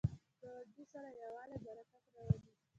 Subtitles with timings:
[0.41, 2.51] ګاونډي سره یووالی، برکت راولي